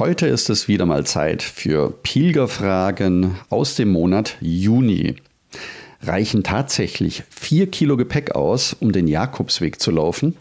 Heute 0.00 0.28
ist 0.28 0.48
es 0.48 0.66
wieder 0.66 0.86
mal 0.86 1.04
Zeit 1.04 1.42
für 1.42 1.90
Pilgerfragen 1.90 3.36
aus 3.50 3.74
dem 3.74 3.90
Monat 3.90 4.38
Juni. 4.40 5.16
Reichen 6.00 6.42
tatsächlich 6.42 7.22
vier 7.28 7.66
Kilo 7.66 7.98
Gepäck 7.98 8.34
aus, 8.34 8.72
um 8.72 8.92
den 8.92 9.06
Jakobsweg 9.06 9.78
zu 9.78 9.90
laufen? 9.90 10.38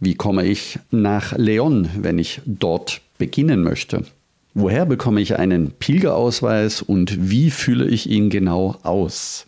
Wie 0.00 0.16
komme 0.16 0.44
ich 0.44 0.78
nach 0.90 1.32
Leon, 1.38 1.88
wenn 1.98 2.18
ich 2.18 2.42
dort 2.44 3.00
beginnen 3.16 3.62
möchte? 3.62 4.04
Woher 4.52 4.84
bekomme 4.84 5.22
ich 5.22 5.38
einen 5.38 5.70
Pilgerausweis 5.70 6.82
und 6.82 7.30
wie 7.30 7.50
fülle 7.50 7.88
ich 7.88 8.06
ihn 8.10 8.28
genau 8.28 8.76
aus? 8.82 9.46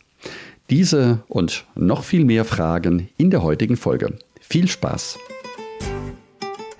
Diese 0.70 1.22
und 1.28 1.66
noch 1.74 2.04
viel 2.04 2.24
mehr 2.24 2.46
Fragen 2.46 3.10
in 3.18 3.30
der 3.30 3.42
heutigen 3.42 3.76
Folge. 3.76 4.16
Viel 4.40 4.66
Spaß! 4.66 5.18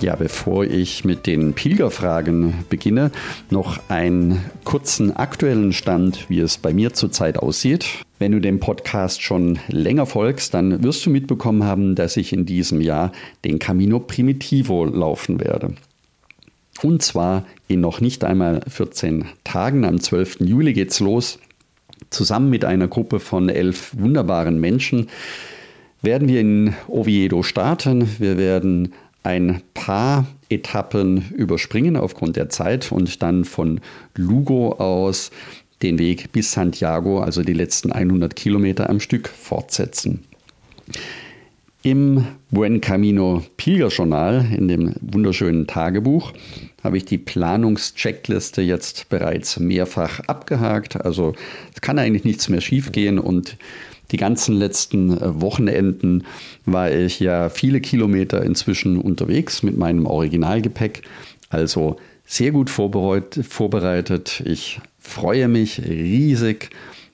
Ja, 0.00 0.14
bevor 0.14 0.64
ich 0.64 1.04
mit 1.04 1.26
den 1.26 1.54
Pilgerfragen 1.54 2.54
beginne, 2.68 3.10
noch 3.50 3.80
einen 3.88 4.44
kurzen 4.62 5.16
aktuellen 5.16 5.72
Stand, 5.72 6.30
wie 6.30 6.38
es 6.38 6.56
bei 6.56 6.72
mir 6.72 6.92
zurzeit 6.92 7.36
aussieht. 7.36 7.84
Wenn 8.20 8.30
du 8.30 8.40
dem 8.40 8.60
Podcast 8.60 9.22
schon 9.22 9.58
länger 9.66 10.06
folgst, 10.06 10.54
dann 10.54 10.84
wirst 10.84 11.04
du 11.04 11.10
mitbekommen 11.10 11.64
haben, 11.64 11.96
dass 11.96 12.16
ich 12.16 12.32
in 12.32 12.46
diesem 12.46 12.80
Jahr 12.80 13.10
den 13.44 13.58
Camino 13.58 13.98
Primitivo 13.98 14.84
laufen 14.84 15.40
werde. 15.40 15.74
Und 16.80 17.02
zwar 17.02 17.44
in 17.66 17.80
noch 17.80 18.00
nicht 18.00 18.22
einmal 18.22 18.60
14 18.68 19.24
Tagen. 19.42 19.84
Am 19.84 20.00
12. 20.00 20.42
Juli 20.42 20.74
geht's 20.74 21.00
los. 21.00 21.40
Zusammen 22.10 22.50
mit 22.50 22.64
einer 22.64 22.86
Gruppe 22.86 23.18
von 23.18 23.48
elf 23.48 23.96
wunderbaren 23.98 24.60
Menschen 24.60 25.08
werden 26.02 26.28
wir 26.28 26.40
in 26.40 26.74
Oviedo 26.86 27.42
starten. 27.42 28.08
Wir 28.20 28.38
werden 28.38 28.92
ein 29.22 29.62
paar 29.74 30.26
Etappen 30.48 31.30
überspringen 31.36 31.96
aufgrund 31.96 32.36
der 32.36 32.48
Zeit 32.48 32.90
und 32.92 33.22
dann 33.22 33.44
von 33.44 33.80
Lugo 34.14 34.72
aus 34.72 35.30
den 35.82 35.98
Weg 35.98 36.32
bis 36.32 36.52
Santiago, 36.52 37.20
also 37.20 37.42
die 37.42 37.52
letzten 37.52 37.92
100 37.92 38.34
Kilometer 38.34 38.90
am 38.90 39.00
Stück, 39.00 39.28
fortsetzen. 39.28 40.24
Im 41.82 42.26
Buen 42.50 42.80
Camino 42.80 43.44
Pilgerjournal, 43.56 44.46
in 44.56 44.66
dem 44.66 44.94
wunderschönen 45.00 45.68
Tagebuch, 45.68 46.32
habe 46.82 46.96
ich 46.96 47.04
die 47.04 47.18
Planungscheckliste 47.18 48.62
jetzt 48.62 49.08
bereits 49.08 49.60
mehrfach 49.60 50.20
abgehakt. 50.20 50.96
Also 51.04 51.34
es 51.72 51.80
kann 51.80 51.98
eigentlich 51.98 52.24
nichts 52.24 52.48
mehr 52.48 52.60
schiefgehen 52.60 53.20
und 53.20 53.56
die 54.10 54.16
ganzen 54.16 54.54
letzten 54.56 55.16
äh, 55.16 55.40
Wochenenden 55.40 56.24
war 56.64 56.90
ich 56.90 57.20
ja 57.20 57.48
viele 57.48 57.80
Kilometer 57.80 58.42
inzwischen 58.42 58.98
unterwegs 58.98 59.62
mit 59.62 59.76
meinem 59.76 60.06
Originalgepäck. 60.06 61.02
Also 61.50 61.96
sehr 62.24 62.52
gut 62.52 62.70
vorbereitet. 62.70 64.42
Ich 64.44 64.80
freue 64.98 65.48
mich 65.48 65.82
riesig 65.82 66.70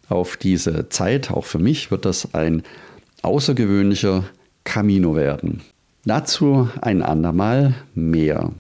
auf 0.09 0.37
diese 0.37 0.89
Zeit. 0.89 1.31
Auch 1.31 1.45
für 1.45 1.61
mich 1.61 1.91
wird 1.91 2.05
das 2.05 2.35
ein 2.35 2.63
außergewöhnlicher 3.23 4.25
Camino 4.65 5.15
werden. 5.15 5.63
Dazu 6.05 6.69
ein 6.81 7.03
andermal 7.03 7.75
mehr. 7.95 8.53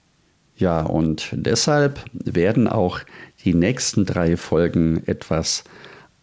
Ja, 0.56 0.82
und 0.82 1.30
deshalb 1.32 2.04
werden 2.12 2.68
auch 2.68 3.00
die 3.44 3.54
nächsten 3.54 4.06
drei 4.06 4.36
Folgen 4.36 5.02
etwas 5.06 5.64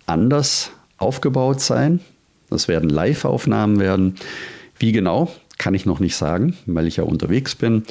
anders 0.05 0.71
aufgebaut 1.01 1.61
sein. 1.61 1.99
Das 2.49 2.67
werden 2.67 2.89
Live-Aufnahmen 2.89 3.79
werden. 3.79 4.15
Wie 4.77 4.91
genau, 4.91 5.31
kann 5.57 5.73
ich 5.73 5.85
noch 5.85 5.99
nicht 5.99 6.15
sagen, 6.15 6.57
weil 6.65 6.87
ich 6.87 6.97
ja 6.97 7.03
unterwegs 7.03 7.55
bin. 7.55 7.83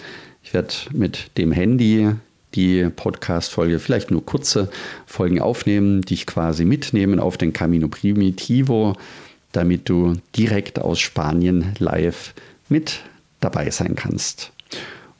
Ich 0.42 0.54
werde 0.54 0.74
mit 0.92 1.36
dem 1.38 1.52
Handy 1.52 2.10
die 2.54 2.88
Podcast-Folge 2.90 3.78
vielleicht 3.78 4.10
nur 4.10 4.24
kurze 4.24 4.70
Folgen 5.06 5.40
aufnehmen, 5.40 6.02
die 6.02 6.14
ich 6.14 6.26
quasi 6.26 6.64
mitnehmen 6.64 7.20
auf 7.20 7.38
den 7.38 7.52
Camino 7.52 7.88
Primitivo, 7.88 8.96
damit 9.52 9.88
du 9.88 10.14
direkt 10.36 10.80
aus 10.80 10.98
Spanien 10.98 11.74
live 11.78 12.34
mit 12.68 13.00
dabei 13.40 13.70
sein 13.70 13.94
kannst. 13.94 14.52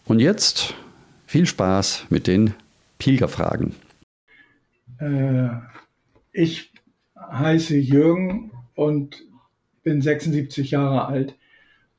Und 0.04 0.20
jetzt 0.20 0.74
viel 1.26 1.46
Spaß 1.46 2.06
mit 2.10 2.26
den 2.26 2.54
Pilgerfragen. 2.98 3.74
Äh, 4.98 5.50
ich 6.32 6.69
heiße 7.30 7.76
Jürgen 7.76 8.50
und 8.74 9.22
bin 9.82 10.02
76 10.02 10.72
Jahre 10.72 11.06
alt 11.06 11.36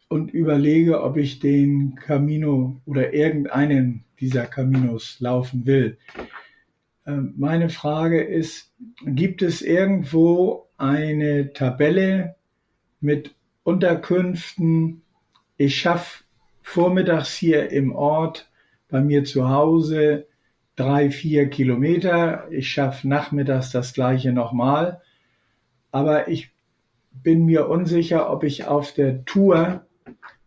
und 0.08 0.32
überlege, 0.32 1.02
ob 1.04 1.18
ich 1.18 1.40
den 1.40 1.96
Camino 1.96 2.82
oder 2.86 3.14
irgendeinen 3.14 4.04
dieser 4.20 4.46
Caminos 4.46 5.20
laufen 5.20 5.66
will. 5.66 5.98
Ähm, 7.08 7.34
meine 7.38 7.70
Frage 7.70 8.22
ist, 8.22 8.74
gibt 9.06 9.42
es 9.42 9.62
irgendwo 9.62 10.68
eine 10.78 11.54
Tabelle 11.54 12.36
mit 13.00 13.34
Unterkünften? 13.64 15.02
Ich 15.58 15.78
schaffe 15.78 16.24
vormittags 16.62 17.34
hier 17.34 17.72
im 17.72 17.94
Ort 17.94 18.52
bei 18.90 19.02
mir 19.02 19.24
zu 19.24 19.50
Hause 19.50 20.28
drei, 20.76 21.10
vier 21.10 21.50
Kilometer. 21.50 22.48
Ich 22.52 22.70
schaffe 22.70 23.08
nachmittags 23.08 23.72
das 23.72 23.94
gleiche 23.94 24.34
nochmal 24.34 25.02
aber 25.92 26.28
ich 26.28 26.52
bin 27.12 27.46
mir 27.46 27.68
unsicher, 27.68 28.32
ob 28.32 28.44
ich 28.44 28.66
auf 28.66 28.94
der 28.94 29.26
Tour 29.26 29.86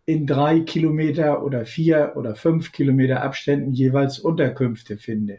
in 0.07 0.27
drei 0.27 0.61
Kilometer 0.61 1.45
oder 1.45 1.65
vier 1.65 2.13
oder 2.17 2.35
fünf 2.35 2.73
Kilometer 2.73 3.23
Abständen 3.23 3.73
jeweils 3.73 4.19
Unterkünfte 4.19 4.99
finde. 4.99 5.39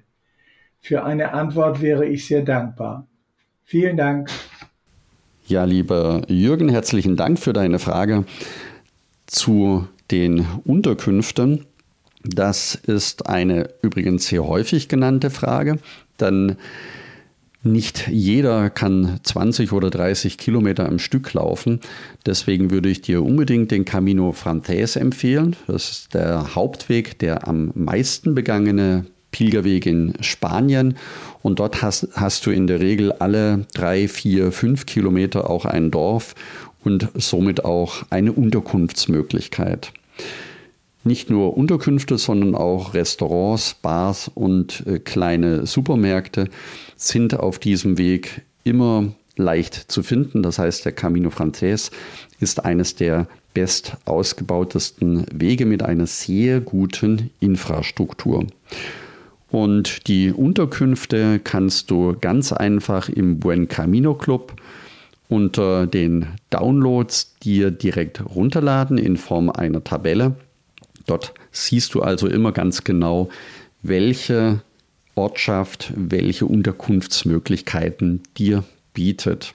Für 0.79 1.03
eine 1.03 1.33
Antwort 1.33 1.81
wäre 1.81 2.05
ich 2.05 2.27
sehr 2.27 2.43
dankbar. 2.43 3.07
Vielen 3.63 3.97
Dank. 3.97 4.29
Ja, 5.47 5.63
lieber 5.63 6.21
Jürgen, 6.27 6.69
herzlichen 6.69 7.15
Dank 7.15 7.39
für 7.39 7.53
deine 7.53 7.79
Frage 7.79 8.25
zu 9.27 9.87
den 10.11 10.45
Unterkünften. 10.65 11.65
Das 12.23 12.75
ist 12.75 13.27
eine 13.27 13.69
übrigens 13.81 14.27
sehr 14.27 14.45
häufig 14.45 14.87
genannte 14.87 15.29
Frage. 15.29 15.79
Dann 16.17 16.57
nicht 17.65 18.07
jeder 18.07 18.69
kann 18.69 19.19
20 19.23 19.71
oder 19.73 19.89
30 19.89 20.37
Kilometer 20.37 20.87
am 20.87 20.99
Stück 20.99 21.33
laufen. 21.33 21.79
Deswegen 22.25 22.71
würde 22.71 22.89
ich 22.89 23.01
dir 23.01 23.23
unbedingt 23.23 23.71
den 23.71 23.85
Camino 23.85 24.31
Frances 24.31 24.95
empfehlen. 24.95 25.55
Das 25.67 25.89
ist 25.89 26.13
der 26.13 26.55
Hauptweg, 26.55 27.19
der 27.19 27.47
am 27.47 27.71
meisten 27.73 28.35
begangene 28.35 29.05
Pilgerweg 29.31 29.85
in 29.85 30.13
Spanien. 30.21 30.95
Und 31.41 31.59
dort 31.59 31.81
hast, 31.81 32.07
hast 32.13 32.45
du 32.45 32.51
in 32.51 32.67
der 32.67 32.79
Regel 32.79 33.11
alle 33.11 33.65
drei, 33.73 34.07
vier, 34.07 34.51
fünf 34.51 34.85
Kilometer 34.85 35.49
auch 35.49 35.65
ein 35.65 35.91
Dorf 35.91 36.35
und 36.83 37.09
somit 37.15 37.65
auch 37.65 38.03
eine 38.11 38.31
Unterkunftsmöglichkeit. 38.31 39.91
Nicht 41.07 41.29
nur 41.29 41.55
Unterkünfte, 41.55 42.17
sondern 42.17 42.55
auch 42.55 42.95
Restaurants, 42.95 43.75
Bars 43.75 44.29
und 44.33 44.85
äh, 44.87 44.97
kleine 44.97 45.67
Supermärkte 45.67 46.49
sind 46.95 47.39
auf 47.39 47.59
diesem 47.59 47.99
Weg 47.99 48.41
immer 48.63 49.13
leicht 49.35 49.75
zu 49.75 50.01
finden. 50.01 50.41
Das 50.41 50.57
heißt, 50.57 50.83
der 50.83 50.93
Camino 50.93 51.29
Frances 51.29 51.91
ist 52.39 52.65
eines 52.65 52.95
der 52.95 53.27
best 53.53 53.97
ausgebautesten 54.05 55.27
Wege 55.31 55.67
mit 55.67 55.83
einer 55.83 56.07
sehr 56.07 56.59
guten 56.59 57.29
Infrastruktur. 57.39 58.47
Und 59.51 60.07
die 60.07 60.31
Unterkünfte 60.31 61.39
kannst 61.43 61.91
du 61.91 62.15
ganz 62.19 62.51
einfach 62.51 63.09
im 63.09 63.39
Buen 63.39 63.67
Camino 63.67 64.15
Club 64.15 64.59
unter 65.29 65.85
den 65.85 66.25
Downloads 66.49 67.35
dir 67.43 67.69
direkt 67.69 68.25
runterladen 68.25 68.97
in 68.97 69.17
Form 69.17 69.51
einer 69.51 69.83
Tabelle. 69.83 70.35
Dort 71.05 71.33
siehst 71.51 71.93
du 71.93 72.01
also 72.01 72.27
immer 72.27 72.51
ganz 72.51 72.83
genau, 72.83 73.29
welche 73.81 74.61
Ortschaft 75.15 75.93
welche 75.95 76.45
Unterkunftsmöglichkeiten 76.45 78.21
dir 78.37 78.63
bietet. 78.93 79.53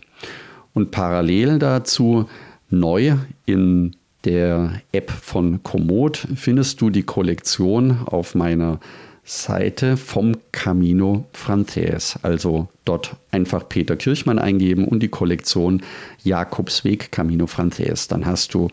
Und 0.73 0.91
parallel 0.91 1.59
dazu 1.59 2.29
neu 2.71 3.17
in 3.47 3.97
der 4.25 4.81
App 4.93 5.11
von 5.11 5.63
Komoot 5.63 6.27
findest 6.35 6.81
du 6.81 6.91
die 6.91 7.03
Kollektion 7.03 7.99
auf 8.07 8.35
meiner 8.35 8.81
Seite 9.25 9.97
vom 9.97 10.37
Camino 10.53 11.27
Frances. 11.33 12.19
Also 12.23 12.69
dort 12.85 13.17
einfach 13.31 13.69
Peter 13.69 13.97
Kirchmann 13.97 14.39
eingeben 14.39 14.87
und 14.87 15.03
die 15.03 15.09
Kollektion 15.09 15.83
Jakobsweg 16.25 17.13
Camino 17.13 17.47
Frances. 17.47 18.09
Dann 18.09 18.27
hast 18.27 18.55
du 18.55 18.69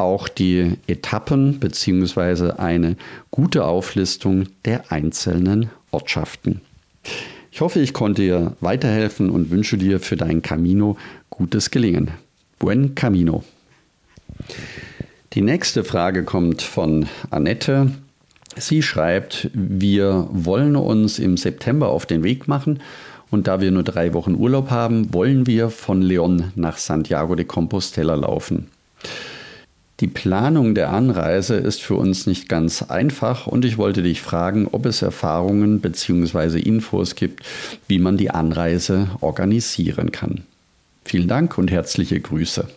auch 0.00 0.28
die 0.28 0.72
Etappen 0.86 1.58
bzw. 1.60 2.52
eine 2.52 2.96
gute 3.30 3.64
Auflistung 3.64 4.46
der 4.64 4.92
einzelnen 4.92 5.70
Ortschaften. 5.90 6.60
Ich 7.50 7.60
hoffe, 7.60 7.80
ich 7.80 7.92
konnte 7.92 8.22
dir 8.22 8.56
weiterhelfen 8.60 9.30
und 9.30 9.50
wünsche 9.50 9.78
dir 9.78 10.00
für 10.00 10.16
dein 10.16 10.42
Camino 10.42 10.96
gutes 11.30 11.70
Gelingen. 11.70 12.10
Buen 12.58 12.94
Camino. 12.94 13.42
Die 15.32 15.42
nächste 15.42 15.84
Frage 15.84 16.24
kommt 16.24 16.62
von 16.62 17.06
Annette. 17.30 17.90
Sie 18.56 18.82
schreibt, 18.82 19.50
wir 19.54 20.28
wollen 20.30 20.76
uns 20.76 21.18
im 21.18 21.36
September 21.36 21.88
auf 21.88 22.06
den 22.06 22.22
Weg 22.22 22.48
machen 22.48 22.80
und 23.30 23.46
da 23.46 23.60
wir 23.60 23.70
nur 23.70 23.82
drei 23.82 24.14
Wochen 24.14 24.34
Urlaub 24.34 24.70
haben, 24.70 25.12
wollen 25.12 25.46
wir 25.46 25.70
von 25.70 26.00
Leon 26.02 26.52
nach 26.54 26.78
Santiago 26.78 27.34
de 27.34 27.44
Compostela 27.44 28.14
laufen. 28.14 28.68
Die 30.00 30.06
Planung 30.06 30.76
der 30.76 30.90
Anreise 30.90 31.56
ist 31.56 31.82
für 31.82 31.96
uns 31.96 32.28
nicht 32.28 32.48
ganz 32.48 32.82
einfach 32.82 33.48
und 33.48 33.64
ich 33.64 33.78
wollte 33.78 34.02
dich 34.02 34.22
fragen, 34.22 34.68
ob 34.70 34.86
es 34.86 35.02
Erfahrungen 35.02 35.80
bzw. 35.80 36.60
Infos 36.60 37.16
gibt, 37.16 37.42
wie 37.88 37.98
man 37.98 38.16
die 38.16 38.30
Anreise 38.30 39.08
organisieren 39.20 40.12
kann. 40.12 40.44
Vielen 41.04 41.26
Dank 41.26 41.58
und 41.58 41.72
herzliche 41.72 42.20
Grüße. 42.20 42.68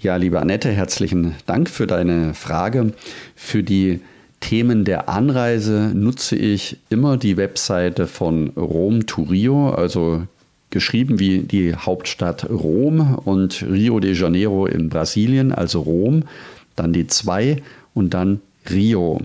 Ja, 0.00 0.16
liebe 0.16 0.40
Annette, 0.40 0.70
herzlichen 0.70 1.34
Dank 1.46 1.68
für 1.68 1.88
deine 1.88 2.34
Frage. 2.34 2.92
Für 3.34 3.64
die 3.64 4.00
Themen 4.38 4.84
der 4.84 5.08
Anreise 5.08 5.90
nutze 5.94 6.36
ich 6.36 6.76
immer 6.90 7.16
die 7.16 7.36
Webseite 7.36 8.06
von 8.06 8.50
Rom 8.50 9.06
to 9.06 9.22
Rio, 9.22 9.70
also 9.70 10.22
geschrieben 10.70 11.18
wie 11.18 11.40
die 11.40 11.74
Hauptstadt 11.74 12.48
Rom 12.48 13.16
und 13.24 13.62
Rio 13.62 14.00
de 14.00 14.12
Janeiro 14.14 14.66
in 14.66 14.88
Brasilien, 14.88 15.52
also 15.52 15.80
Rom, 15.80 16.24
dann 16.76 16.92
die 16.92 17.06
zwei 17.06 17.62
und 17.94 18.14
dann 18.14 18.40
Rio. 18.70 19.20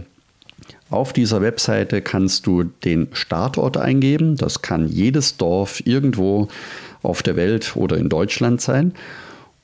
Auf 0.89 1.13
dieser 1.13 1.41
Webseite 1.41 2.01
kannst 2.01 2.45
du 2.47 2.63
den 2.63 3.07
Startort 3.13 3.77
eingeben. 3.77 4.35
Das 4.35 4.61
kann 4.61 4.87
jedes 4.87 5.37
Dorf 5.37 5.81
irgendwo 5.85 6.47
auf 7.01 7.23
der 7.23 7.35
Welt 7.35 7.75
oder 7.75 7.97
in 7.97 8.09
Deutschland 8.09 8.61
sein 8.61 8.93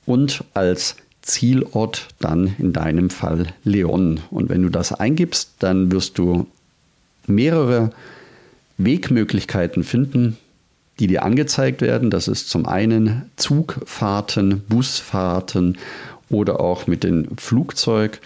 und 0.04 0.44
als 0.54 0.96
Zielort 1.22 2.08
dann 2.18 2.54
in 2.58 2.72
deinem 2.72 3.08
Fall 3.10 3.46
Leon. 3.64 4.20
Und 4.30 4.48
wenn 4.48 4.62
du 4.62 4.68
das 4.68 4.92
eingibst, 4.92 5.52
dann 5.60 5.92
wirst 5.92 6.18
du 6.18 6.46
mehrere 7.26 7.92
Wegmöglichkeiten 8.78 9.84
finden, 9.84 10.36
die 11.02 11.08
dir 11.08 11.24
angezeigt 11.24 11.82
werden. 11.82 12.10
Das 12.10 12.28
ist 12.28 12.48
zum 12.48 12.64
einen 12.64 13.28
Zugfahrten, 13.34 14.62
Busfahrten 14.68 15.76
oder 16.30 16.60
auch 16.60 16.86
mit 16.86 17.02
dem 17.02 17.26
Flugzeug 17.36 18.20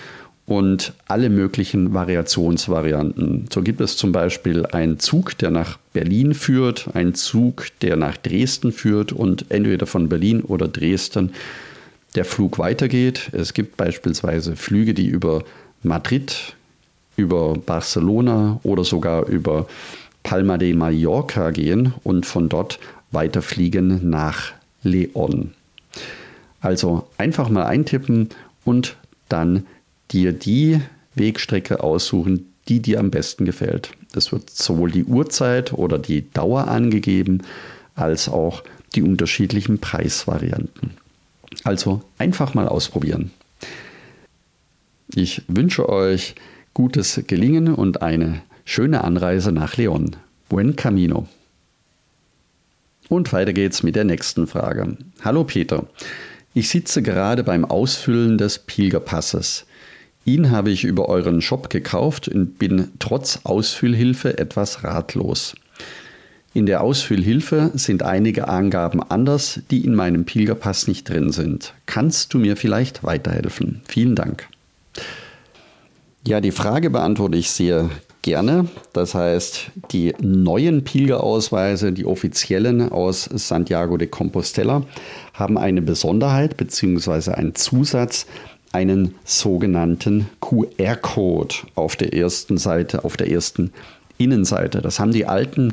und 0.44 0.92
alle 1.08 1.30
möglichen 1.30 1.94
Variationsvarianten. 1.94 3.46
So 3.50 3.62
gibt 3.62 3.80
es 3.80 3.96
zum 3.96 4.12
Beispiel 4.12 4.66
einen 4.66 4.98
Zug, 4.98 5.38
der 5.38 5.50
nach 5.50 5.78
Berlin 5.94 6.34
führt, 6.34 6.94
einen 6.94 7.14
Zug, 7.14 7.68
der 7.80 7.96
nach 7.96 8.18
Dresden 8.18 8.72
führt 8.72 9.10
und 9.10 9.50
entweder 9.50 9.86
von 9.86 10.10
Berlin 10.10 10.42
oder 10.42 10.68
Dresden 10.68 11.32
der 12.14 12.26
Flug 12.26 12.58
weitergeht. 12.58 13.30
Es 13.32 13.54
gibt 13.54 13.78
beispielsweise 13.78 14.54
Flüge, 14.54 14.92
die 14.92 15.06
über 15.06 15.44
Madrid, 15.82 16.54
über 17.16 17.54
Barcelona 17.54 18.60
oder 18.64 18.84
sogar 18.84 19.26
über 19.28 19.66
Palma 20.26 20.58
de 20.58 20.74
Mallorca 20.74 21.52
gehen 21.52 21.94
und 22.02 22.26
von 22.26 22.48
dort 22.48 22.80
weiterfliegen 23.12 24.10
nach 24.10 24.54
Leon. 24.82 25.52
Also 26.60 27.06
einfach 27.16 27.48
mal 27.48 27.66
eintippen 27.66 28.30
und 28.64 28.96
dann 29.28 29.66
dir 30.10 30.32
die 30.32 30.80
Wegstrecke 31.14 31.80
aussuchen, 31.80 32.52
die 32.66 32.80
dir 32.80 32.98
am 32.98 33.12
besten 33.12 33.44
gefällt. 33.44 33.92
Es 34.16 34.32
wird 34.32 34.50
sowohl 34.50 34.90
die 34.90 35.04
Uhrzeit 35.04 35.72
oder 35.72 35.96
die 35.96 36.28
Dauer 36.32 36.66
angegeben, 36.66 37.42
als 37.94 38.28
auch 38.28 38.64
die 38.96 39.02
unterschiedlichen 39.02 39.78
Preisvarianten. 39.78 40.90
Also 41.62 42.02
einfach 42.18 42.52
mal 42.52 42.66
ausprobieren. 42.66 43.30
Ich 45.14 45.42
wünsche 45.46 45.88
euch 45.88 46.34
gutes 46.74 47.22
Gelingen 47.28 47.72
und 47.72 48.02
eine 48.02 48.42
schöne 48.66 49.04
Anreise 49.04 49.52
nach 49.52 49.76
Leon. 49.78 50.16
Buen 50.50 50.76
Camino. 50.76 51.26
Und 53.08 53.32
weiter 53.32 53.52
geht's 53.52 53.84
mit 53.84 53.96
der 53.96 54.04
nächsten 54.04 54.46
Frage. 54.48 54.98
Hallo 55.24 55.44
Peter, 55.44 55.86
ich 56.52 56.68
sitze 56.68 57.00
gerade 57.00 57.44
beim 57.44 57.64
Ausfüllen 57.64 58.36
des 58.36 58.58
Pilgerpasses. 58.58 59.66
Ihn 60.24 60.50
habe 60.50 60.70
ich 60.70 60.82
über 60.82 61.08
euren 61.08 61.40
Shop 61.40 61.70
gekauft 61.70 62.26
und 62.26 62.58
bin 62.58 62.88
trotz 62.98 63.40
Ausfüllhilfe 63.44 64.36
etwas 64.36 64.82
ratlos. 64.82 65.54
In 66.52 66.66
der 66.66 66.80
Ausfüllhilfe 66.80 67.70
sind 67.74 68.02
einige 68.02 68.48
Angaben 68.48 69.00
anders, 69.00 69.60
die 69.70 69.84
in 69.84 69.94
meinem 69.94 70.24
Pilgerpass 70.24 70.88
nicht 70.88 71.08
drin 71.08 71.30
sind. 71.30 71.72
Kannst 71.86 72.34
du 72.34 72.38
mir 72.38 72.56
vielleicht 72.56 73.04
weiterhelfen? 73.04 73.82
Vielen 73.86 74.16
Dank. 74.16 74.48
Ja, 76.26 76.40
die 76.40 76.50
Frage 76.50 76.90
beantworte 76.90 77.38
ich 77.38 77.50
sehr 77.52 77.90
gerne. 78.26 78.66
Das 78.92 79.14
heißt, 79.14 79.70
die 79.92 80.12
neuen 80.20 80.82
Pilgerausweise, 80.84 81.92
die 81.92 82.04
offiziellen 82.04 82.90
aus 82.90 83.24
Santiago 83.32 83.96
de 83.96 84.08
Compostela, 84.08 84.82
haben 85.32 85.56
eine 85.56 85.80
Besonderheit 85.80 86.56
bzw. 86.56 87.30
einen 87.30 87.54
Zusatz, 87.54 88.26
einen 88.72 89.14
sogenannten 89.24 90.28
QR-Code 90.40 91.54
auf 91.76 91.94
der 91.94 92.12
ersten 92.14 92.58
Seite, 92.58 93.04
auf 93.04 93.16
der 93.16 93.30
ersten 93.30 93.72
Innenseite. 94.18 94.82
Das 94.82 94.98
haben 94.98 95.12
die 95.12 95.26
alten 95.26 95.72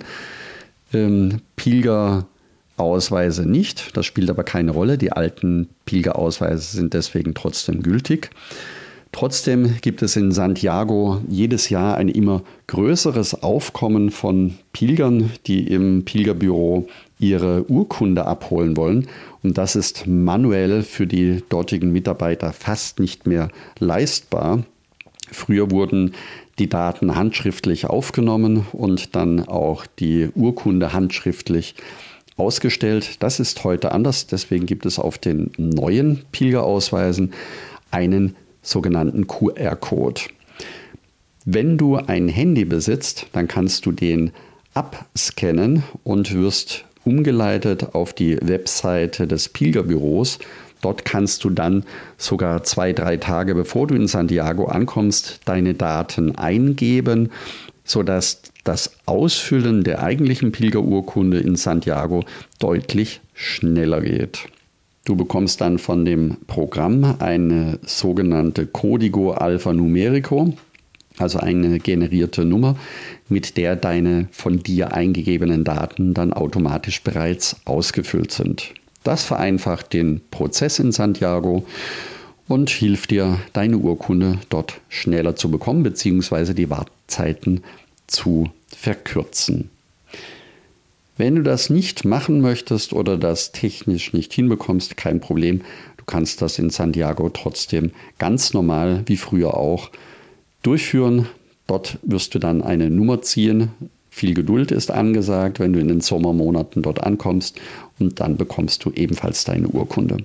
ähm, 0.93 1.41
Pilgerausweise 1.55 3.49
nicht. 3.49 3.97
Das 3.97 4.05
spielt 4.05 4.29
aber 4.29 4.43
keine 4.43 4.71
Rolle. 4.71 4.99
Die 4.99 5.11
alten 5.11 5.69
Pilgerausweise 5.85 6.77
sind 6.77 6.93
deswegen 6.93 7.33
trotzdem 7.33 7.81
gültig. 7.81 8.29
Trotzdem 9.13 9.75
gibt 9.81 10.01
es 10.01 10.15
in 10.15 10.31
Santiago 10.31 11.21
jedes 11.29 11.69
Jahr 11.69 11.97
ein 11.97 12.09
immer 12.09 12.41
größeres 12.65 13.43
Aufkommen 13.43 14.09
von 14.09 14.55
Pilgern, 14.73 15.29
die 15.45 15.67
im 15.67 16.03
Pilgerbüro 16.03 16.87
ihre 17.19 17.63
Urkunde 17.69 18.25
abholen 18.25 18.75
wollen. 18.75 19.07
Und 19.43 19.59
das 19.59 19.75
ist 19.75 20.07
manuell 20.07 20.81
für 20.81 21.05
die 21.05 21.43
dortigen 21.47 21.91
Mitarbeiter 21.91 22.53
fast 22.53 22.99
nicht 22.99 23.27
mehr 23.27 23.49
leistbar. 23.77 24.63
Früher 25.31 25.69
wurden 25.69 26.15
die 26.57 26.67
Daten 26.67 27.15
handschriftlich 27.15 27.85
aufgenommen 27.85 28.65
und 28.71 29.15
dann 29.15 29.47
auch 29.47 29.85
die 29.85 30.29
Urkunde 30.33 30.91
handschriftlich 30.91 31.75
ausgestellt. 32.35 33.21
Das 33.21 33.39
ist 33.39 33.63
heute 33.63 33.91
anders. 33.91 34.25
Deswegen 34.25 34.65
gibt 34.65 34.87
es 34.87 34.97
auf 34.97 35.19
den 35.19 35.51
neuen 35.57 36.23
Pilgerausweisen 36.31 37.31
einen 37.91 38.35
sogenannten 38.63 39.27
QR-Code. 39.27 40.21
Wenn 41.45 41.77
du 41.77 41.97
ein 41.97 42.27
Handy 42.27 42.65
besitzt, 42.65 43.27
dann 43.33 43.47
kannst 43.47 43.85
du 43.85 43.91
den 43.91 44.31
abscannen 44.73 45.83
und 46.03 46.33
wirst 46.33 46.85
umgeleitet 47.05 47.93
auf 47.93 48.13
die 48.13 48.39
Webseite 48.41 49.27
des 49.27 49.49
Pilgerbüros 49.49 50.39
Dort 50.83 51.05
kannst 51.05 51.45
du 51.45 51.49
dann 51.49 51.85
sogar 52.17 52.63
zwei, 52.63 52.91
drei 52.91 53.15
Tage 53.15 53.55
bevor 53.55 53.87
du 53.87 53.95
in 53.95 54.07
Santiago 54.07 54.65
ankommst, 54.65 55.39
deine 55.45 55.75
Daten 55.75 56.35
eingeben, 56.35 57.31
sodass 57.85 58.41
das 58.65 58.91
Ausfüllen 59.05 59.85
der 59.85 60.03
eigentlichen 60.03 60.51
Pilgerurkunde 60.51 61.39
in 61.39 61.55
Santiago 61.55 62.25
deutlich 62.59 63.21
schneller 63.33 64.01
geht. 64.01 64.49
Du 65.05 65.17
bekommst 65.17 65.59
dann 65.59 65.79
von 65.79 66.05
dem 66.05 66.37
Programm 66.47 67.15
eine 67.19 67.77
sogenannte 67.85 68.65
Código 68.65 69.33
Alphanumerico, 69.33 70.53
also 71.17 71.39
eine 71.39 71.79
generierte 71.79 72.45
Nummer, 72.45 72.77
mit 73.27 73.57
der 73.57 73.75
deine 73.75 74.29
von 74.31 74.63
dir 74.63 74.93
eingegebenen 74.93 75.65
Daten 75.65 76.13
dann 76.13 76.31
automatisch 76.31 77.03
bereits 77.03 77.57
ausgefüllt 77.65 78.31
sind. 78.31 78.73
Das 79.03 79.25
vereinfacht 79.25 79.91
den 79.91 80.21
Prozess 80.31 80.79
in 80.79 80.93
Santiago 80.93 81.65
und 82.47 82.69
hilft 82.69 83.11
dir, 83.11 83.39
deine 83.51 83.79
Urkunde 83.79 84.39
dort 84.47 84.79
schneller 84.87 85.35
zu 85.35 85.51
bekommen 85.51 85.83
bzw. 85.83 86.53
die 86.53 86.69
Wartezeiten 86.69 87.61
zu 88.07 88.49
verkürzen. 88.67 89.69
Wenn 91.15 91.35
du 91.35 91.43
das 91.43 91.69
nicht 91.69 92.05
machen 92.05 92.41
möchtest 92.41 92.91
oder 92.93 93.17
das 93.17 93.51
technisch 93.51 94.13
nicht 94.13 94.33
hinbekommst, 94.33 94.97
kein 94.97 95.19
Problem. 95.19 95.61
Du 95.97 96.05
kannst 96.05 96.41
das 96.41 96.57
in 96.57 96.69
Santiago 96.69 97.29
trotzdem 97.29 97.91
ganz 98.17 98.53
normal 98.53 99.03
wie 99.05 99.17
früher 99.17 99.55
auch 99.55 99.91
durchführen. 100.63 101.27
Dort 101.67 101.99
wirst 102.01 102.33
du 102.33 102.39
dann 102.39 102.61
eine 102.63 102.89
Nummer 102.89 103.21
ziehen. 103.21 103.69
Viel 104.09 104.33
Geduld 104.33 104.71
ist 104.71 104.91
angesagt, 104.91 105.59
wenn 105.59 105.73
du 105.73 105.79
in 105.79 105.87
den 105.87 106.01
Sommermonaten 106.01 106.81
dort 106.81 107.03
ankommst 107.03 107.59
und 107.99 108.19
dann 108.19 108.37
bekommst 108.37 108.83
du 108.85 108.91
ebenfalls 108.91 109.43
deine 109.43 109.67
Urkunde. 109.67 110.17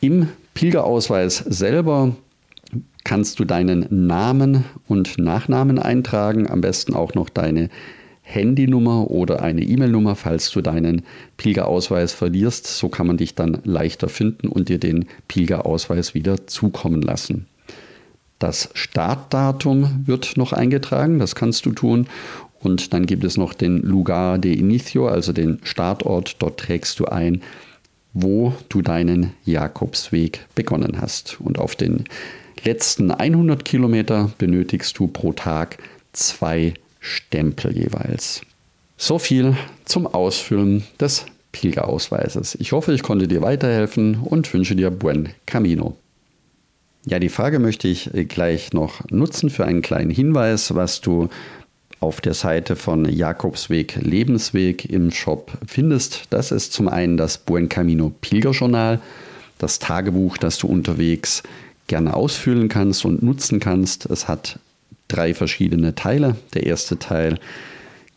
Im 0.00 0.28
Pilgerausweis 0.54 1.38
selber 1.38 2.16
kannst 3.04 3.40
du 3.40 3.44
deinen 3.44 3.86
Namen 4.06 4.64
und 4.88 5.18
Nachnamen 5.18 5.78
eintragen, 5.78 6.48
am 6.48 6.60
besten 6.60 6.94
auch 6.94 7.14
noch 7.14 7.28
deine 7.28 7.68
Handynummer 8.34 9.10
oder 9.10 9.42
eine 9.42 9.62
E-Mail-Nummer, 9.62 10.16
falls 10.16 10.50
du 10.50 10.60
deinen 10.60 11.02
Pilgerausweis 11.36 12.12
verlierst. 12.12 12.66
So 12.66 12.88
kann 12.88 13.06
man 13.06 13.16
dich 13.16 13.34
dann 13.34 13.58
leichter 13.64 14.08
finden 14.08 14.48
und 14.48 14.68
dir 14.68 14.78
den 14.78 15.06
Pilgerausweis 15.28 16.14
wieder 16.14 16.46
zukommen 16.46 17.02
lassen. 17.02 17.46
Das 18.38 18.70
Startdatum 18.74 20.02
wird 20.06 20.36
noch 20.36 20.52
eingetragen, 20.52 21.18
das 21.18 21.34
kannst 21.34 21.64
du 21.64 21.72
tun. 21.72 22.08
Und 22.58 22.92
dann 22.92 23.06
gibt 23.06 23.24
es 23.24 23.36
noch 23.36 23.54
den 23.54 23.78
Lugar 23.78 24.38
de 24.38 24.52
Inicio, 24.52 25.06
also 25.06 25.32
den 25.32 25.58
Startort. 25.62 26.36
Dort 26.40 26.58
trägst 26.58 26.98
du 27.00 27.06
ein, 27.06 27.42
wo 28.14 28.52
du 28.68 28.82
deinen 28.82 29.32
Jakobsweg 29.44 30.46
begonnen 30.54 31.00
hast. 31.00 31.40
Und 31.40 31.58
auf 31.58 31.76
den 31.76 32.04
letzten 32.64 33.10
100 33.10 33.64
Kilometer 33.64 34.30
benötigst 34.38 34.98
du 34.98 35.08
pro 35.08 35.32
Tag 35.32 35.78
zwei 36.12 36.74
Stempel 37.02 37.76
jeweils. 37.76 38.40
So 38.96 39.18
viel 39.18 39.56
zum 39.84 40.06
Ausfüllen 40.06 40.84
des 40.98 41.26
Pilgerausweises. 41.50 42.54
Ich 42.54 42.72
hoffe, 42.72 42.94
ich 42.94 43.02
konnte 43.02 43.28
dir 43.28 43.42
weiterhelfen 43.42 44.16
und 44.16 44.52
wünsche 44.54 44.76
dir 44.76 44.90
buen 44.90 45.30
camino. 45.44 45.96
Ja, 47.04 47.18
die 47.18 47.28
Frage 47.28 47.58
möchte 47.58 47.88
ich 47.88 48.10
gleich 48.28 48.72
noch 48.72 49.02
nutzen 49.10 49.50
für 49.50 49.66
einen 49.66 49.82
kleinen 49.82 50.10
Hinweis, 50.10 50.74
was 50.74 51.00
du 51.00 51.28
auf 51.98 52.20
der 52.20 52.34
Seite 52.34 52.76
von 52.76 53.04
Jakobsweg 53.04 53.96
Lebensweg 53.96 54.84
im 54.88 55.10
Shop 55.10 55.52
findest. 55.66 56.24
Das 56.30 56.52
ist 56.52 56.72
zum 56.72 56.88
einen 56.88 57.16
das 57.16 57.38
Buen 57.38 57.68
Camino 57.68 58.12
Pilgerjournal, 58.20 59.00
das 59.58 59.80
Tagebuch, 59.80 60.38
das 60.38 60.58
du 60.58 60.68
unterwegs 60.68 61.42
gerne 61.88 62.14
ausfüllen 62.14 62.68
kannst 62.68 63.04
und 63.04 63.22
nutzen 63.22 63.60
kannst. 63.60 64.06
Es 64.06 64.28
hat 64.28 64.58
drei 65.12 65.34
verschiedene 65.34 65.94
Teile. 65.94 66.36
Der 66.54 66.66
erste 66.66 66.98
Teil 66.98 67.38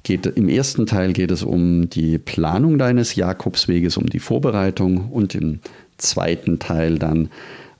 geht, 0.04 0.26
im 0.26 0.48
ersten 0.48 0.86
Teil 0.86 1.14
geht 1.14 1.32
es 1.32 1.44
um 1.44 1.90
die 1.90 2.18
Planung 2.18 2.78
deines 2.78 3.16
Jakobsweges, 3.16 3.98
um 3.98 4.06
die 4.06 4.20
Vorbereitung 4.20 5.12
und 5.12 5.36
im 5.36 5.60
zweiten 5.98 6.60
Teil 6.60 6.98
dann 6.98 7.30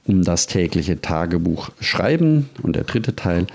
um 0.06 0.24
das 0.24 0.48
tägliche 0.48 1.02
Tagebuch 1.02 1.70
schreiben 1.80 2.50
und 2.62 2.76
der 2.76 2.84
dritte 2.84 3.16
Teil 3.16 3.48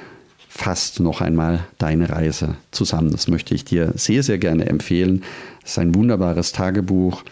fasst 0.48 0.98
noch 0.98 1.20
einmal 1.20 1.60
deine 1.78 2.10
Reise 2.10 2.56
zusammen. 2.72 3.12
Das 3.12 3.28
möchte 3.28 3.54
ich 3.54 3.64
dir 3.64 3.92
sehr, 3.94 4.22
sehr 4.22 4.38
gerne 4.38 4.66
empfehlen. 4.66 5.22
Es 5.64 5.72
ist 5.72 5.78
ein 5.78 5.94
wunderbares 5.94 6.52
Tagebuch, 6.52 7.22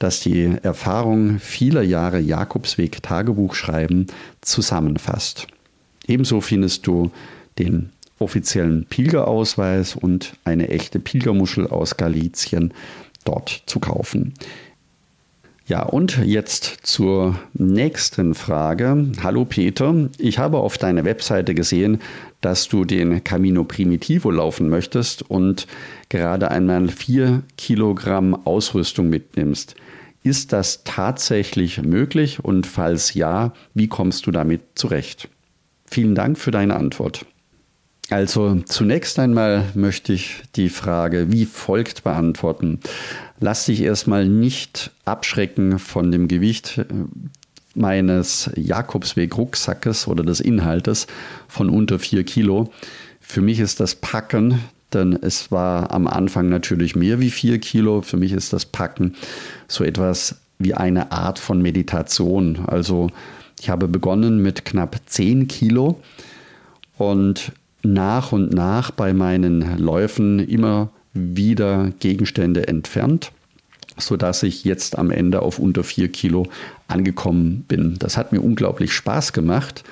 das 0.00 0.20
die 0.20 0.52
Erfahrung 0.62 1.38
vieler 1.38 1.82
Jahre 1.82 2.18
Jakobsweg 2.18 3.02
Tagebuch 3.02 3.54
schreiben 3.54 4.08
zusammenfasst. 4.40 5.46
Ebenso 6.06 6.40
findest 6.40 6.86
du 6.86 7.10
den 7.58 7.90
offiziellen 8.18 8.86
Pilgerausweis 8.86 9.96
und 9.96 10.34
eine 10.44 10.68
echte 10.68 10.98
Pilgermuschel 10.98 11.66
aus 11.66 11.96
Galizien 11.96 12.72
dort 13.24 13.62
zu 13.66 13.80
kaufen. 13.80 14.34
Ja, 15.66 15.82
und 15.82 16.18
jetzt 16.18 16.80
zur 16.82 17.38
nächsten 17.54 18.34
Frage. 18.34 19.12
Hallo 19.22 19.46
Peter, 19.46 20.10
ich 20.18 20.38
habe 20.38 20.58
auf 20.58 20.76
deiner 20.76 21.06
Webseite 21.06 21.54
gesehen, 21.54 22.02
dass 22.42 22.68
du 22.68 22.84
den 22.84 23.24
Camino 23.24 23.64
Primitivo 23.64 24.30
laufen 24.30 24.68
möchtest 24.68 25.22
und 25.22 25.66
gerade 26.10 26.50
einmal 26.50 26.88
vier 26.88 27.44
Kilogramm 27.56 28.34
Ausrüstung 28.44 29.08
mitnimmst. 29.08 29.74
Ist 30.22 30.52
das 30.52 30.84
tatsächlich 30.84 31.80
möglich 31.80 32.44
und 32.44 32.66
falls 32.66 33.14
ja, 33.14 33.54
wie 33.72 33.88
kommst 33.88 34.26
du 34.26 34.32
damit 34.32 34.60
zurecht? 34.74 35.30
Vielen 35.86 36.14
Dank 36.14 36.38
für 36.38 36.50
deine 36.50 36.76
Antwort. 36.76 37.24
Also 38.10 38.60
zunächst 38.66 39.18
einmal 39.18 39.64
möchte 39.74 40.12
ich 40.12 40.42
die 40.56 40.68
Frage 40.68 41.32
wie 41.32 41.46
folgt 41.46 42.04
beantworten. 42.04 42.80
Lass 43.40 43.66
dich 43.66 43.80
erstmal 43.80 44.28
nicht 44.28 44.90
abschrecken 45.04 45.78
von 45.78 46.10
dem 46.10 46.28
Gewicht 46.28 46.78
äh, 46.78 46.84
meines 47.74 48.50
Jakobsweg-Rucksackes 48.54 50.06
oder 50.06 50.22
des 50.22 50.40
Inhaltes 50.40 51.06
von 51.48 51.70
unter 51.70 51.98
vier 51.98 52.24
Kilo. 52.24 52.70
Für 53.20 53.40
mich 53.40 53.58
ist 53.58 53.80
das 53.80 53.96
Packen, 53.96 54.60
denn 54.92 55.18
es 55.20 55.50
war 55.50 55.90
am 55.90 56.06
Anfang 56.06 56.48
natürlich 56.48 56.94
mehr 56.94 57.18
wie 57.20 57.30
vier 57.30 57.58
Kilo. 57.58 58.02
Für 58.02 58.16
mich 58.16 58.32
ist 58.32 58.52
das 58.52 58.66
Packen 58.66 59.16
so 59.66 59.82
etwas 59.82 60.36
wie 60.58 60.74
eine 60.74 61.10
Art 61.10 61.38
von 61.38 61.60
Meditation. 61.60 62.60
Also 62.66 63.10
ich 63.60 63.70
habe 63.70 63.88
begonnen 63.88 64.40
mit 64.40 64.64
knapp 64.64 65.00
zehn 65.06 65.48
Kilo 65.48 66.00
und 66.96 67.50
nach 67.84 68.32
und 68.32 68.52
nach 68.52 68.90
bei 68.90 69.12
meinen 69.12 69.78
Läufen 69.78 70.38
immer 70.40 70.90
wieder 71.12 71.92
Gegenstände 72.00 72.66
entfernt, 72.66 73.32
sodass 73.96 74.42
ich 74.42 74.64
jetzt 74.64 74.98
am 74.98 75.10
Ende 75.10 75.42
auf 75.42 75.58
unter 75.58 75.84
vier 75.84 76.08
Kilo 76.08 76.48
angekommen 76.88 77.64
bin. 77.68 77.96
Das 77.98 78.16
hat 78.16 78.32
mir 78.32 78.40
unglaublich 78.40 78.92
Spaß 78.92 79.32
gemacht, 79.32 79.84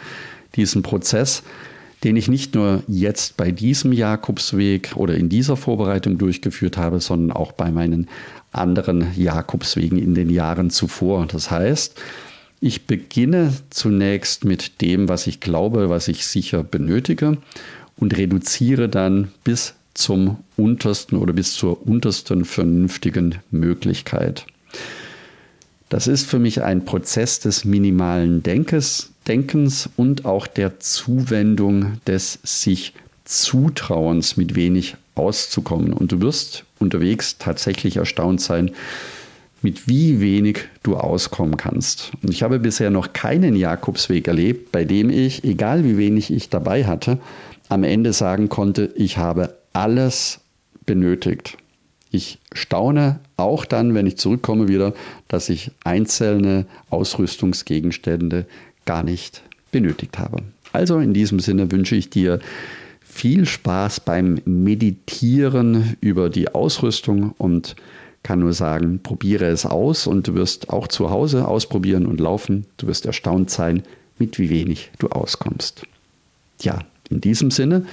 diesen 0.56 0.82
Prozess, 0.82 1.42
den 2.04 2.16
ich 2.16 2.28
nicht 2.28 2.54
nur 2.54 2.82
jetzt 2.88 3.37
bei 3.37 3.52
diesem 3.52 3.92
Jakobsweg 3.92 4.96
oder 4.96 5.14
in 5.14 5.28
dieser 5.28 5.56
Vorbereitung 5.56 6.18
durchgeführt 6.18 6.76
habe, 6.76 6.99
sondern 6.99 7.37
auch 7.37 7.52
bei 7.52 7.70
meinen 7.70 8.08
anderen 8.50 9.06
Jakobswegen 9.16 9.99
in 9.99 10.14
den 10.14 10.28
Jahren 10.28 10.70
zuvor. 10.70 11.26
Das 11.26 11.50
heißt, 11.50 12.00
ich 12.61 12.87
beginne 12.87 13.52
zunächst 13.70 14.44
mit 14.44 14.80
dem, 14.80 15.08
was 15.08 15.26
ich 15.26 15.40
glaube, 15.40 15.90
was 15.90 16.08
ich 16.08 16.26
sicher 16.26 16.62
benötige 16.62 17.38
und 18.02 18.18
reduziere 18.18 18.88
dann 18.88 19.28
bis 19.44 19.75
zum 19.94 20.38
untersten 20.56 21.16
oder 21.16 21.32
bis 21.32 21.54
zur 21.54 21.87
untersten 21.87 22.44
vernünftigen 22.44 23.37
Möglichkeit. 23.52 24.44
Das 25.88 26.09
ist 26.09 26.26
für 26.26 26.40
mich 26.40 26.62
ein 26.62 26.85
Prozess 26.85 27.38
des 27.38 27.64
minimalen 27.64 28.42
Denkens, 28.42 29.11
Denkens 29.28 29.88
und 29.97 30.25
auch 30.25 30.49
der 30.49 30.80
Zuwendung 30.80 32.00
des 32.04 32.40
sich 32.42 32.92
Zutrauens, 33.25 34.37
mit 34.37 34.56
wenig 34.56 34.97
auszukommen. 35.14 35.92
Und 35.92 36.11
du 36.11 36.21
wirst 36.21 36.64
unterwegs 36.80 37.38
tatsächlich 37.38 37.99
erstaunt 37.99 38.40
sein, 38.40 38.73
mit 39.61 39.87
wie 39.87 40.21
wenig 40.21 40.64
du 40.82 40.97
auskommen 40.97 41.56
kannst. 41.56 42.11
Und 42.21 42.30
ich 42.32 42.42
habe 42.42 42.59
bisher 42.59 42.90
noch 42.90 43.12
keinen 43.12 43.54
Jakobsweg 43.54 44.26
erlebt, 44.26 44.73
bei 44.73 44.85
dem 44.85 45.09
ich, 45.09 45.44
egal 45.44 45.85
wie 45.85 45.97
wenig 45.97 46.32
ich 46.32 46.49
dabei 46.49 46.85
hatte, 46.85 47.18
am 47.69 47.85
Ende 47.85 48.12
sagen 48.12 48.49
konnte, 48.49 48.92
ich 48.97 49.19
habe 49.19 49.57
alles 49.73 50.40
benötigt. 50.87 51.57
Ich 52.11 52.38
staune 52.52 53.21
auch 53.37 53.64
dann, 53.64 53.95
wenn 53.95 54.07
ich 54.07 54.19
zurückkomme 54.19 54.69
wieder, 54.69 54.92
dass 55.28 55.49
ich 55.49 55.71
einzelne 55.83 56.66
Ausrüstungsgegenstände 56.90 58.47
gar 58.85 59.02
nicht 59.02 59.42
benötigt 59.71 60.19
habe. 60.19 60.42
Also 60.73 60.99
in 60.99 61.14
diesem 61.14 61.40
Sinne 61.40 61.73
wünsche 61.73 61.97
ich 61.97 62.11
dir 62.11 62.40
viel 63.00 63.47
Spaß 63.47 64.00
beim 64.00 64.40
Meditieren 64.45 65.97
über 66.00 66.31
die 66.31 66.54
Ausrüstung 66.54 67.35
und 67.38 67.76
kann 68.23 68.40
nur 68.40 68.52
sagen, 68.52 69.00
probiere 69.02 69.47
es 69.47 69.66
aus 69.66 70.07
und 70.07 70.28
du 70.28 70.35
wirst 70.35 70.71
auch 70.71 70.87
zu 70.88 71.11
Hause 71.11 71.49
ausprobieren 71.49 72.07
und 72.07 72.21
laufen. 72.21 72.66
Du 72.76 72.87
wirst 72.87 73.04
erstaunt 73.04 73.50
sein, 73.50 73.83
mit 74.19 74.38
wie 74.38 74.50
wenig 74.50 74.90
du 74.99 75.09
auskommst. 75.09 75.83
Ja, 76.61 76.81
in 77.12 77.21
diesem 77.21 77.50
Sinne 77.50 77.87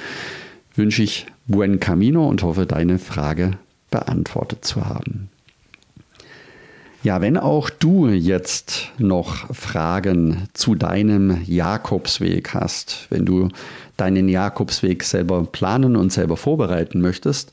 wünsche 0.75 1.03
ich 1.03 1.27
Buen 1.47 1.79
Camino 1.79 2.27
und 2.27 2.43
hoffe, 2.43 2.65
deine 2.65 2.99
Frage 2.99 3.51
beantwortet 3.91 4.65
zu 4.65 4.85
haben. 4.85 5.29
Ja, 7.01 7.21
wenn 7.21 7.37
auch 7.37 7.69
du 7.69 8.07
jetzt 8.09 8.89
noch 8.97 9.53
Fragen 9.55 10.47
zu 10.53 10.75
deinem 10.75 11.41
Jakobsweg 11.45 12.53
hast, 12.53 13.07
wenn 13.09 13.25
du 13.25 13.47
deinen 13.95 14.27
Jakobsweg 14.27 15.03
selber 15.03 15.45
planen 15.45 15.95
und 15.95 16.11
selber 16.11 16.35
vorbereiten 16.35 16.99
möchtest, 16.99 17.51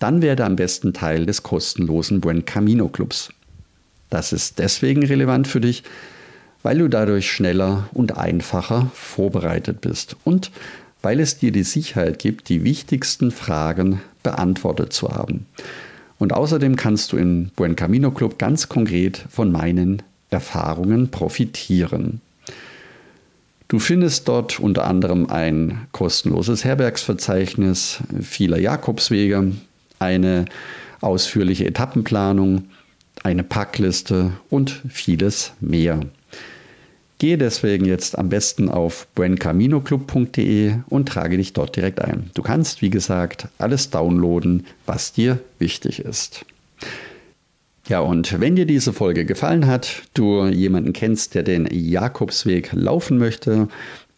dann 0.00 0.22
werde 0.22 0.44
am 0.44 0.56
besten 0.56 0.92
Teil 0.92 1.24
des 1.24 1.44
kostenlosen 1.44 2.20
Buen 2.20 2.44
Camino 2.44 2.88
Clubs. 2.88 3.30
Das 4.08 4.32
ist 4.32 4.58
deswegen 4.58 5.04
relevant 5.04 5.46
für 5.46 5.60
dich, 5.60 5.84
weil 6.64 6.78
du 6.78 6.88
dadurch 6.88 7.30
schneller 7.30 7.88
und 7.92 8.18
einfacher 8.18 8.90
vorbereitet 8.92 9.80
bist 9.80 10.16
und 10.24 10.50
weil 11.02 11.20
es 11.20 11.38
dir 11.38 11.52
die 11.52 11.62
Sicherheit 11.62 12.18
gibt, 12.18 12.48
die 12.48 12.64
wichtigsten 12.64 13.30
Fragen 13.30 14.00
beantwortet 14.22 14.92
zu 14.92 15.10
haben. 15.10 15.46
Und 16.18 16.34
außerdem 16.34 16.76
kannst 16.76 17.12
du 17.12 17.16
im 17.16 17.50
Buen 17.56 17.76
Camino 17.76 18.10
Club 18.10 18.38
ganz 18.38 18.68
konkret 18.68 19.24
von 19.30 19.50
meinen 19.50 20.02
Erfahrungen 20.28 21.10
profitieren. 21.10 22.20
Du 23.68 23.78
findest 23.78 24.28
dort 24.28 24.58
unter 24.60 24.84
anderem 24.86 25.30
ein 25.30 25.86
kostenloses 25.92 26.64
Herbergsverzeichnis 26.64 28.00
vieler 28.20 28.58
Jakobswege, 28.58 29.52
eine 29.98 30.44
ausführliche 31.00 31.66
Etappenplanung, 31.66 32.64
eine 33.22 33.44
Packliste 33.44 34.32
und 34.50 34.82
vieles 34.88 35.52
mehr. 35.60 36.00
Gehe 37.20 37.36
deswegen 37.36 37.84
jetzt 37.84 38.16
am 38.16 38.30
besten 38.30 38.70
auf 38.70 39.06
buencaminoclub.de 39.14 40.76
und 40.88 41.06
trage 41.06 41.36
dich 41.36 41.52
dort 41.52 41.76
direkt 41.76 42.00
ein. 42.00 42.30
Du 42.32 42.40
kannst, 42.40 42.80
wie 42.80 42.88
gesagt, 42.88 43.46
alles 43.58 43.90
downloaden, 43.90 44.66
was 44.86 45.12
dir 45.12 45.38
wichtig 45.58 46.00
ist. 46.00 46.46
Ja, 47.88 48.00
und 48.00 48.40
wenn 48.40 48.56
dir 48.56 48.64
diese 48.64 48.94
Folge 48.94 49.26
gefallen 49.26 49.66
hat, 49.66 50.04
du 50.14 50.46
jemanden 50.46 50.94
kennst, 50.94 51.34
der 51.34 51.42
den 51.42 51.68
Jakobsweg 51.70 52.70
laufen 52.72 53.18
möchte, 53.18 53.68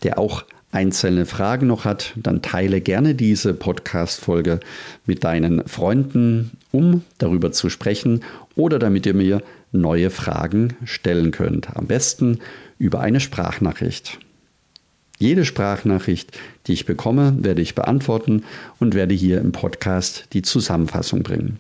der 0.05 0.21
auch 0.21 0.45
einzelne 0.73 1.27
Fragen 1.27 1.69
noch 1.69 1.85
hat, 1.85 2.15
dann 2.17 2.43
teile 2.43 2.81
gerne 2.81 3.15
diese 3.15 3.55
Podcast-Folge 3.55 4.59
mit 5.07 5.23
deinen 5.23 5.67
Freunden, 5.69 6.53
um 6.73 7.03
darüber 7.19 7.53
zu 7.53 7.69
sprechen 7.69 8.25
oder 8.57 8.79
damit 8.79 9.07
ihr 9.07 9.15
mir 9.15 9.43
neue 9.71 10.11
Fragen 10.11 10.75
stellen 10.85 11.31
könnt. 11.31 11.77
Am 11.77 11.87
besten 11.87 12.39
über 12.79 13.01
eine 13.01 13.21
Sprachnachricht. 13.21 14.19
Jede 15.19 15.45
Sprachnachricht, 15.45 16.37
die 16.67 16.73
ich 16.73 16.87
bekomme, 16.87 17.37
werde 17.39 17.63
ich 17.63 17.75
beantworten 17.75 18.43
und 18.81 18.95
werde 18.95 19.15
hier 19.15 19.41
im 19.41 19.53
Podcast 19.53 20.27
die 20.33 20.43
Zusammenfassung 20.43 21.23
bringen. 21.23 21.59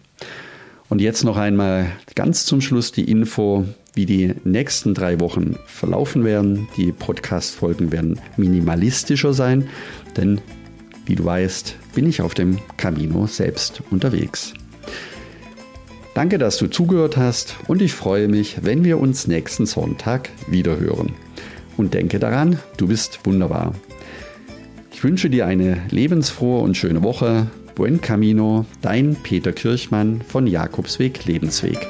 Und 0.89 1.01
jetzt 1.01 1.23
noch 1.23 1.37
einmal 1.37 1.93
ganz 2.15 2.45
zum 2.45 2.61
Schluss 2.61 2.93
die 2.93 3.09
Info, 3.09 3.67
wie 3.95 4.07
die 4.07 4.35
nächsten 4.45 4.95
drei 4.95 5.21
Wochen 5.21 5.57
verlaufen 5.67 6.25
werden. 6.25 6.69
Die 6.77 6.93
Podcast-Folgen 6.93 7.93
werden 7.93 8.19
minimalistischer 8.37 9.35
sein, 9.35 9.69
denn 10.17 10.41
wie 11.07 11.15
du 11.15 11.25
weißt, 11.25 11.77
bin 11.95 12.09
ich 12.09 12.23
auf 12.23 12.35
dem 12.35 12.59
Camino 12.77 13.27
selbst 13.27 13.83
unterwegs. 13.91 14.55
Danke, 16.15 16.39
dass 16.39 16.59
du 16.59 16.67
zugehört 16.69 17.17
hast 17.17 17.57
und 17.69 17.81
ich 17.81 17.95
freue 17.95 18.29
mich, 18.29 18.59
wenn 18.63 18.85
wir 18.85 18.99
uns 18.99 19.27
nächsten 19.27 19.67
Sonntag 19.67 20.29
wiederhören. 20.47 21.13
Und 21.79 21.95
denke 21.95 22.19
daran, 22.19 22.59
du 22.77 22.87
bist 22.87 23.21
wunderbar. 23.25 23.75
Ich 24.93 25.03
wünsche 25.03 25.31
dir 25.31 25.47
eine 25.47 25.79
lebensfrohe 25.91 26.61
und 26.61 26.77
schöne 26.77 27.03
Woche. 27.03 27.47
Buen 27.75 28.03
Camino, 28.03 28.67
dein 28.83 29.17
Peter 29.17 29.53
Kirchmann 29.53 30.21
von 30.21 30.47
Jakobsweg 30.47 31.25
Lebensweg. 31.25 31.89